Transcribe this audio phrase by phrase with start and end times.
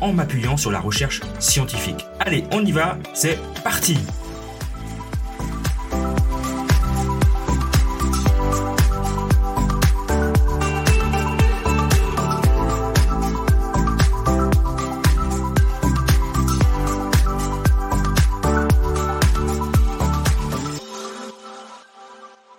[0.00, 2.04] en m'appuyant sur la recherche scientifique.
[2.18, 3.98] Allez, on y va, c'est parti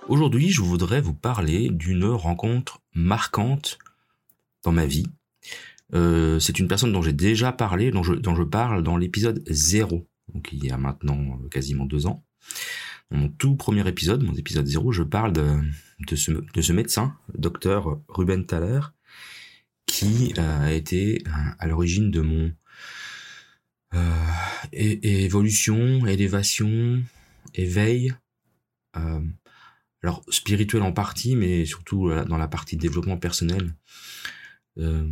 [0.07, 3.79] Aujourd'hui, je voudrais vous parler d'une rencontre marquante
[4.63, 5.07] dans ma vie
[5.93, 9.43] euh, c'est une personne dont j'ai déjà parlé, dont je, dont je parle dans l'épisode
[9.47, 12.25] 0, donc il y a maintenant euh, quasiment deux ans.
[13.11, 17.15] Dans mon tout premier épisode, mon épisode 0, je parle de, ce, de ce médecin,
[17.37, 18.79] docteur Ruben Thaler,
[19.85, 21.23] qui euh, a été
[21.59, 22.53] à l'origine de mon
[24.71, 27.03] évolution, élévation,
[27.53, 28.13] éveil,
[28.93, 33.73] alors spirituel en partie, mais surtout dans la partie développement personnel.
[34.77, 35.05] Euh,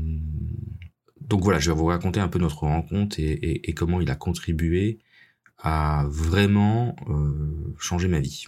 [1.21, 4.99] donc voilà, je vais vous raconter un peu notre rencontre et, comment il a contribué
[5.57, 8.45] à vraiment euh, changer ma vie.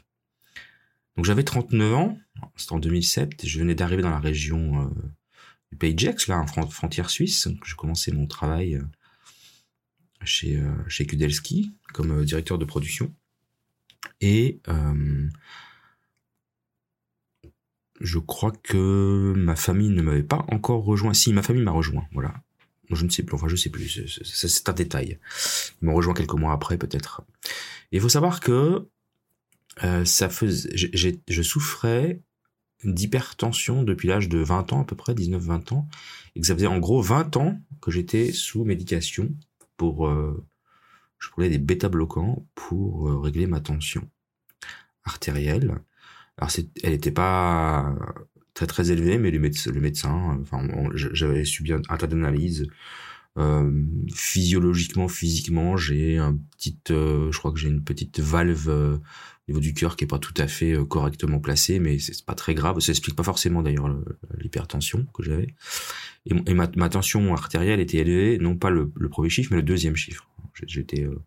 [1.15, 2.17] Donc j'avais 39 ans,
[2.55, 4.89] c'était en 2007, je venais d'arriver dans la région euh,
[5.71, 7.47] du Pays de là, en frontière suisse.
[7.65, 8.81] J'ai commencé mon travail
[10.23, 13.13] chez, chez Kudelski comme directeur de production.
[14.19, 14.61] Et
[18.01, 21.13] je crois que ma famille ne m'avait pas encore rejoint.
[21.13, 22.34] Si, ma famille m'a rejoint, voilà.
[22.89, 25.17] Je ne sais plus, enfin je sais plus, c'est un détail.
[25.81, 27.23] Ils m'ont rejoint quelques mois après peut-être.
[27.94, 28.88] Il faut savoir que
[29.84, 32.22] euh, je souffrais
[32.84, 35.88] d'hypertension depuis l'âge de 20 ans à peu près, 19-20 ans,
[36.35, 39.29] et que ça faisait en gros 20 ans que j'étais sous médication
[39.78, 40.44] pour, euh,
[41.19, 44.07] je prenais des bêta-bloquants pour euh, régler ma tension
[45.03, 45.78] artérielle.
[46.41, 46.52] Alors
[46.84, 47.96] elle n'était pas
[48.56, 52.68] très très élevée, mais le médecin, le médecin enfin, j'avais subi un, tas d'analyses.
[53.38, 58.97] Euh, physiologiquement, physiquement, j'ai un petit, euh, je crois que j'ai une petite valve euh,
[58.97, 62.25] au niveau du cœur qui est pas tout à fait euh, correctement placée, mais c'est
[62.25, 62.80] pas très grave.
[62.81, 63.88] Ça explique pas forcément d'ailleurs
[64.38, 65.56] l'hypertension que j'avais.
[66.25, 69.63] Et, ma, ma, tension artérielle était élevée, non pas le, le premier chiffre, mais le
[69.63, 70.28] deuxième chiffre.
[70.68, 71.22] J'étais, le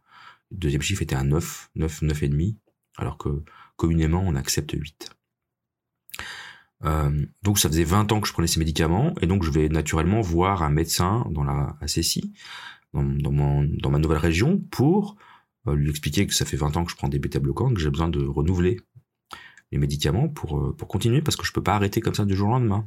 [0.51, 2.59] deuxième chiffre était à 9, 9, 9 et demi,
[2.97, 3.43] alors que
[3.77, 5.11] communément on accepte 8.
[6.85, 9.69] Euh, donc ça faisait 20 ans que je prenais ces médicaments et donc je vais
[9.69, 12.33] naturellement voir un médecin dans la ACSI,
[12.93, 15.17] dans, ma nouvelle région, pour
[15.67, 17.91] euh, lui expliquer que ça fait 20 ans que je prends des bêta-bloquants, que j'ai
[17.91, 18.81] besoin de renouveler
[19.73, 22.49] les médicaments pour, euh, continuer parce que je peux pas arrêter comme ça du jour
[22.49, 22.87] au lendemain.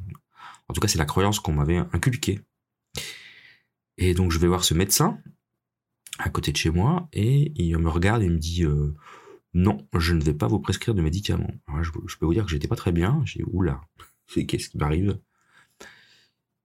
[0.69, 2.39] En tout cas, c'est la croyance qu'on m'avait inculquée.
[3.97, 5.19] Et donc je vais voir ce médecin
[6.19, 8.63] à côté de chez moi et il me regarde et me dit
[9.53, 11.53] non, je ne vais pas vous prescrire de médicaments.
[11.81, 13.21] je, peux vous dire que j'étais pas très bien.
[13.25, 13.81] J'ai oula,
[14.47, 15.19] qu'est-ce qui m'arrive?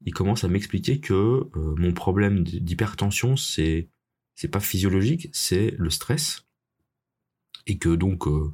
[0.04, 3.88] Il commence à m'expliquer que euh, mon problème d'hypertension, c'est
[4.34, 6.46] c'est pas physiologique, c'est le stress,
[7.66, 8.50] et que donc euh,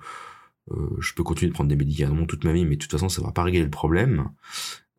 [0.72, 3.08] euh, je peux continuer de prendre des médicaments toute ma vie, mais de toute façon
[3.08, 4.30] ça va pas régler le problème.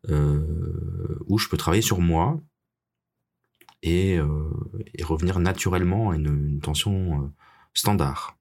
[0.07, 2.41] ou je peux travailler sur moi
[3.83, 4.19] et,
[5.03, 7.31] revenir naturellement à une tension
[7.73, 8.38] standard.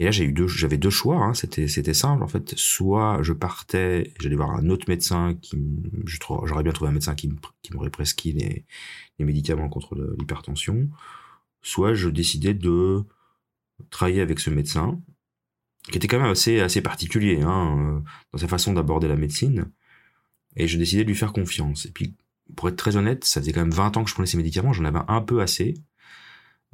[0.00, 1.22] Et là, j'avais deux choix.
[1.22, 1.34] Hein.
[1.34, 2.54] C'était, simple en fait.
[2.56, 5.58] Soit je partais, j'allais voir un autre médecin qui,
[6.06, 7.30] j'aurais bien trouvé un médecin qui,
[7.70, 8.64] m'aurait prescrit les,
[9.18, 10.88] médicaments contre l'hypertension.
[11.60, 13.04] Soit je décidais de
[13.90, 14.98] travailler avec ce médecin,
[15.90, 18.00] qui était quand même assez, assez particulier hein, euh,
[18.32, 19.70] dans sa façon d'aborder la médecine.
[20.56, 21.84] Et je décidais de lui faire confiance.
[21.84, 22.16] Et puis,
[22.56, 24.72] pour être très honnête, ça faisait quand même 20 ans que je prenais ces médicaments,
[24.72, 25.74] j'en avais un peu assez.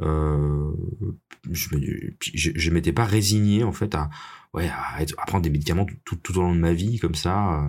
[0.02, 0.72] Euh,
[1.50, 1.70] je,
[2.54, 4.10] je m'étais pas résigné en fait à
[4.52, 7.14] ouais à, être, à prendre des médicaments tout, tout, au long de ma vie comme
[7.14, 7.64] ça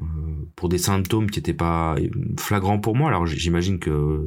[0.00, 1.96] euh, euh pour des symptômes qui étaient pas
[2.38, 3.08] flagrants pour moi.
[3.08, 4.26] Alors j'imagine que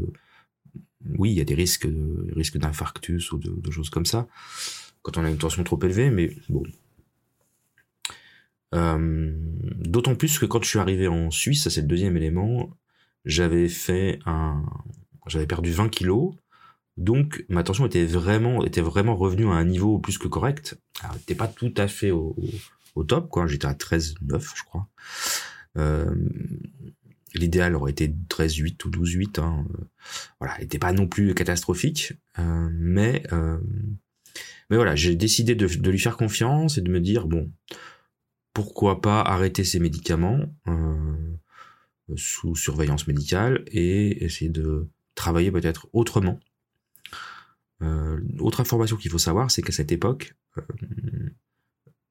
[1.18, 1.88] oui il y a des risques
[2.36, 4.28] risques d'infarctus ou de, de, choses comme ça
[5.02, 6.64] quand on a une tension trop élevée mais bon.
[8.76, 9.34] Euh,
[9.80, 12.70] d'autant plus que quand je suis arrivé en Suisse ça c'est le deuxième élément
[13.26, 14.64] j'avais fait un
[15.28, 16.34] j'avais perdu 20 kilos.
[16.98, 20.80] Donc ma tension était vraiment était vraiment revenue à un niveau plus que correct.
[21.02, 22.36] Alors, n'était pas tout à fait au,
[23.08, 23.46] top quoi.
[23.46, 24.88] J'étais à 13,9 je crois.
[25.78, 26.16] Euh,
[27.36, 29.40] l'idéal aurait été 13-8 ou 12-8.
[29.40, 29.66] Hein.
[30.40, 33.24] Voilà, n'était pas non plus catastrophique, mais
[34.70, 37.50] mais voilà, j'ai décidé de, de, lui faire confiance et de me dire bon,
[38.54, 40.40] pourquoi pas arrêter ces médicaments
[42.16, 44.88] sous surveillance médicale et essayer de
[45.18, 46.40] travailler peut-être autrement.
[47.82, 50.62] Euh, autre information qu'il faut savoir, c'est qu'à cette époque, euh,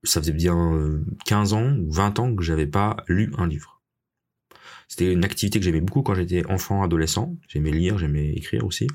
[0.04, 3.80] ça faisait bien 15 ans ou 20 ans que j'avais pas lu un livre.
[4.88, 7.36] C'était une activité que j'aimais beaucoup quand j'étais enfant, adolescent.
[7.48, 8.86] J'aimais lire, j'aimais écrire aussi.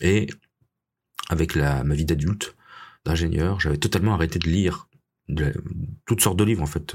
[0.00, 0.28] Et
[1.28, 2.56] avec ma vie d'adulte,
[3.04, 4.88] d'ingénieur, j'avais totalement arrêté de lire
[6.06, 6.94] toutes sortes de livres en fait.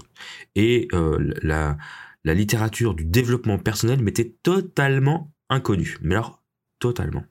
[0.56, 5.98] Et euh, la littérature du développement personnel m'était totalement inconnue.
[6.02, 6.42] Mais alors,
[6.80, 7.26] totalement.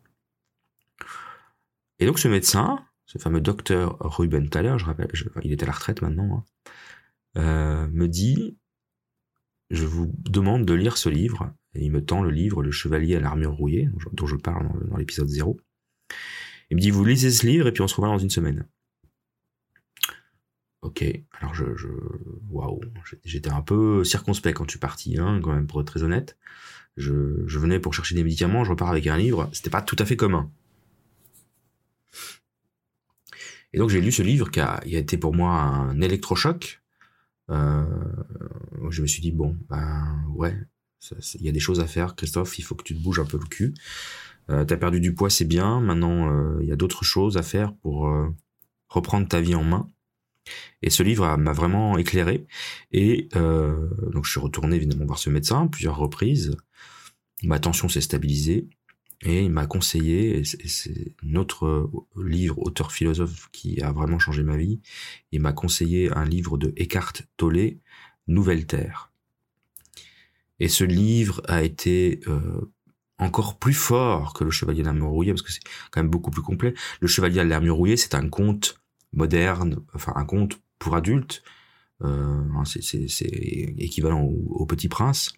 [1.99, 5.11] Et donc ce médecin, ce fameux docteur Ruben Thaler, je rappelle,
[5.43, 6.45] il est à la retraite maintenant, hein,
[7.37, 8.57] euh, me dit,
[9.71, 11.53] je vous demande de lire ce livre.
[11.75, 14.97] Et il me tend le livre Le Chevalier à l'armure rouillée, dont je parle dans,
[14.97, 15.59] l'épisode 0.
[16.71, 18.67] Il me dit, vous lisez ce livre et puis on se revoit dans une semaine.
[20.83, 21.05] Ok,
[21.41, 21.65] alors je,
[22.51, 22.81] waouh,
[23.25, 26.37] j'étais un peu circonspect quand je suis parti, hein, quand même pour être très honnête.
[26.97, 30.05] Je, venais pour chercher des médicaments, je repars avec un livre, c'était pas tout à
[30.05, 30.51] fait commun.
[33.73, 36.81] Et donc j'ai lu ce livre qui a, été pour moi un électrochoc.
[37.51, 37.85] Euh,
[38.91, 40.57] je me suis dit bon, ben ouais,
[41.35, 42.59] il y a des choses à faire, Christophe.
[42.59, 43.75] Il faut que tu te bouges un peu le cul.
[44.51, 45.81] Euh, T'as perdu du poids, c'est bien.
[45.81, 48.11] Maintenant, euh, il y a d'autres choses à faire pour
[48.89, 49.89] reprendre ta vie en main.
[50.83, 52.47] Et ce livre m'a vraiment éclairé.
[52.93, 56.57] Et euh, donc je suis retourné évidemment voir ce médecin plusieurs reprises.
[57.43, 58.69] Ma tension s'est stabilisée.
[59.23, 61.91] Et il m'a conseillé, et c'est notre euh,
[62.25, 64.81] livre, auteur philosophe, qui a vraiment changé ma vie,
[65.33, 67.79] il m'a conseillé un livre de Eckhart Tolle,
[68.29, 69.11] Nouvelle Terre.
[70.61, 72.73] Et ce livre a été euh,
[73.19, 76.31] encore plus fort que Le Chevalier de l'armure rouillée, parce que c'est quand même beaucoup
[76.31, 76.75] plus complet.
[77.01, 78.81] Le Chevalier de l'armure rouillée, c'est un conte
[79.13, 81.43] moderne, enfin un conte pour adultes,
[82.05, 83.27] euh, hein, c'est
[83.79, 85.33] équivalent au, Petit Prince.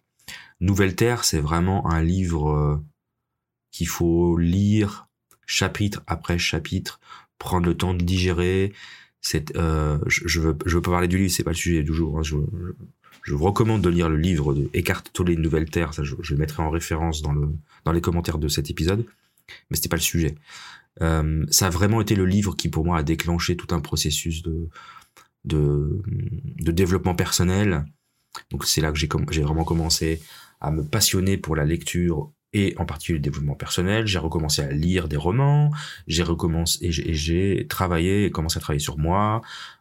[0.61, 2.51] Nouvelle Terre, c'est vraiment un livre...
[2.51, 2.77] Euh,
[3.71, 5.09] qu'il faut lire
[5.47, 7.01] chapitre après chapitre,
[7.39, 8.73] prendre le temps de digérer.
[9.21, 11.83] C'est, euh, je, je, veux, je veux pas parler du livre, c'est pas le sujet
[11.83, 12.19] du jour.
[12.19, 12.23] Hein.
[12.23, 12.37] Je,
[13.35, 15.95] vous recommande de lire le livre de Eckhart Tolle, Nouvelle Terre.
[15.95, 17.49] Ça, je, je, le mettrai en référence dans le
[17.85, 19.05] dans les commentaires de cet épisode.
[19.71, 20.35] Mais c'était pas le sujet.
[21.03, 24.43] Euh, ça a vraiment été le livre qui, pour moi, a déclenché tout un processus
[24.43, 24.69] de
[25.45, 26.03] de,
[26.73, 27.85] développement personnel.
[28.51, 30.21] Donc c'est là que j'ai j'ai vraiment commencé
[30.61, 34.07] à me passionner pour la lecture et en particulier le développement personnel.
[34.07, 35.71] J'ai recommencé à lire des romans,
[36.07, 39.41] j'ai recommencé et j'ai travaillé, commencé à travailler sur moi.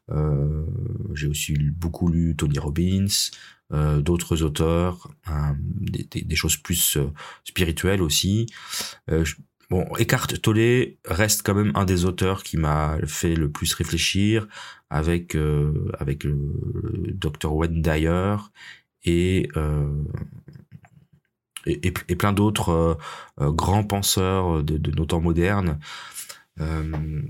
[0.09, 0.65] Euh,
[1.13, 3.07] j'ai aussi beaucoup lu Tony Robbins,
[3.71, 5.09] euh, d'autres auteurs,
[5.61, 6.97] des, choses plus
[7.43, 8.47] spirituelles aussi.
[9.69, 14.47] Bon, Eckhart Tolle reste quand même un des auteurs qui m'a fait le plus réfléchir
[14.89, 16.35] avec euh, avec le,
[17.13, 17.53] Dr.
[17.53, 18.35] Wayne Dyer
[19.03, 19.49] et
[21.65, 22.95] et, plein d'autres euh,
[23.41, 25.79] euh, grands penseurs de, nos temps modernes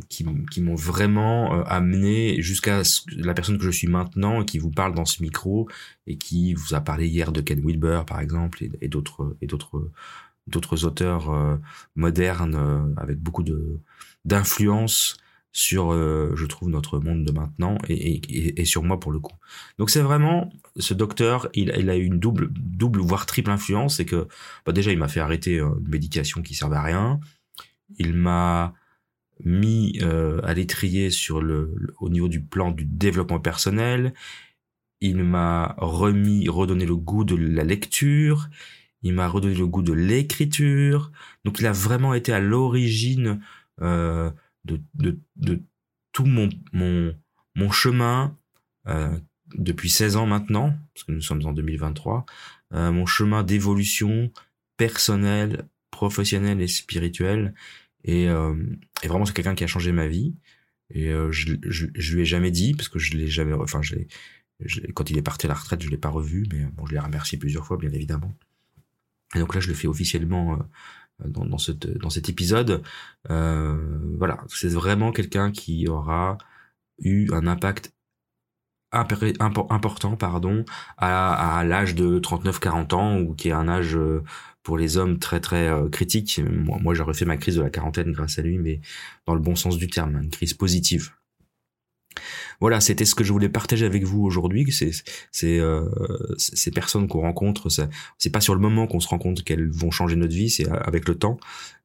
[0.10, 2.81] qui, qui m'ont vraiment amené jusqu'à
[3.15, 5.69] la personne que je suis maintenant et qui vous parle dans ce micro
[6.08, 9.91] et qui vous a parlé hier de Ken Wilber par exemple et, d'autres et d'autres
[10.50, 11.60] d'autres auteurs
[11.96, 13.79] modernes avec beaucoup de
[14.25, 15.18] d'influence
[15.51, 19.20] sur, euh, je trouve, notre monde de maintenant et, et, et, sur moi pour le
[19.20, 19.36] coup.
[19.77, 24.06] Donc c'est vraiment ce docteur, il, a eu une double, double voire triple influence, c'est
[24.06, 24.27] que
[24.65, 27.20] bah déjà il m'a fait arrêter une médication qui servait à rien,
[27.98, 28.74] il m'a
[29.44, 34.13] mis euh, à l'étrier sur le, au niveau du plan du développement personnel,
[35.01, 38.50] il m'a remis, redonné le goût de la lecture,
[39.01, 41.12] il m'a redonné le goût de l'écriture,
[41.46, 43.39] donc il a vraiment été à l'origine
[43.82, 44.29] euh,
[44.65, 45.62] de, de, de
[46.12, 47.15] tout mon, mon,
[47.56, 48.38] mon chemin
[48.88, 49.18] euh,
[49.56, 52.25] depuis 16 ans maintenant, parce que nous sommes en 2023,
[52.74, 54.32] euh, mon chemin d'évolution
[54.77, 57.53] personnelle, professionnelle et spirituelle.
[58.03, 58.56] Et, euh,
[59.03, 60.36] et vraiment, c'est quelqu'un qui a changé ma vie.
[60.91, 63.53] Et euh, je, je, je, lui ai jamais dit, parce que je l'ai jamais...
[63.53, 63.96] Enfin, je
[64.94, 67.00] quand il est parti à la retraite, je l'ai pas revu, mais bon, je l'ai
[67.00, 68.34] remercié plusieurs fois, bien évidemment.
[69.36, 72.81] Et donc là, je le fais officiellement euh, dans, dans, cette, dans cet épisode.
[73.29, 73.77] Euh,
[74.17, 76.38] voilà, c'est vraiment quelqu'un qui aura
[77.00, 77.93] eu un impact
[78.91, 80.65] important pardon
[80.98, 84.24] à, à l'âge de 39-40 ans ou qui est un âge euh,
[84.63, 86.41] pour les hommes très très critique.
[86.43, 88.81] Moi, j'ai refait ma crise de la quarantaine grâce à lui mais
[89.27, 91.12] dans le bon sens du terme une crise positive
[92.60, 94.68] Voilà, c'était ce que je voulais partager avec vous aujourd'hui.
[95.32, 95.88] C'est euh,
[96.38, 97.70] ces personnes qu'on rencontre,
[98.18, 100.70] c'est pas sur le moment qu'on se rend compte qu'elles vont changer notre vie, c'est
[100.70, 101.38] avec le temps.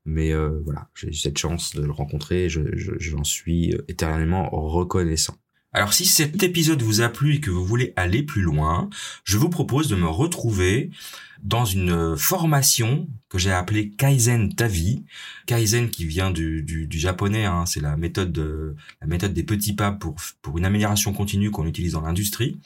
[0.05, 2.61] Mais euh, voilà, j'ai eu cette chance de le rencontrer, je,
[2.99, 5.37] j'en suis éternellement reconnaissant.
[5.75, 8.89] Alors si cet épisode vous a plu et que vous voulez aller plus loin,
[9.25, 10.91] je vous propose de me retrouver
[11.43, 15.05] dans une formation que j'ai appelée Kaizen Tavi.
[15.47, 19.75] Kaizen qui vient du, du, japonais, hein, c'est la méthode de, la méthode des petits
[19.75, 22.57] pas pour, pour une amélioration continue qu'on utilise dans l'industrie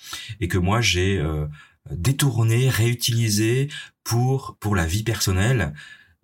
[0.40, 1.46] et que moi j'ai euh,
[1.90, 3.68] détourné, réutilisé
[4.04, 5.72] pour pour la vie personnelle.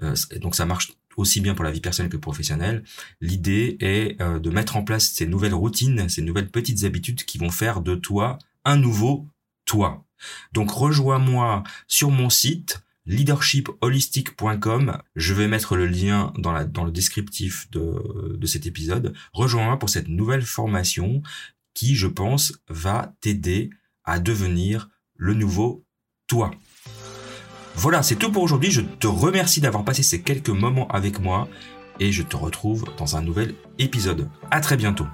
[0.03, 2.85] Euh, donc ça marche aussi bien pour la vie personnelle que professionnelle.
[3.21, 7.39] L'idée est euh, de mettre en place ces nouvelles routines, ces nouvelles petites habitudes qui
[7.39, 9.27] vont faire de toi un nouveau
[9.65, 10.05] toi.
[10.53, 14.99] Donc rejoins-moi sur mon site leadershipholistic.com.
[15.15, 16.53] Je vais mettre le lien dans,
[16.85, 19.15] le descriptif de, de cet épisode.
[19.33, 21.23] Rejoins-moi pour cette nouvelle formation
[21.75, 23.71] qui, je pense, va t'aider
[24.05, 25.85] à devenir le nouveau
[26.27, 26.51] toi.
[27.77, 28.71] Voilà, c'est tout pour aujourd'hui.
[28.71, 31.49] Je te remercie d'avoir passé ces quelques moments avec moi
[32.01, 34.29] et je te retrouve dans un nouvel épisode.
[34.51, 35.07] À très bientôt.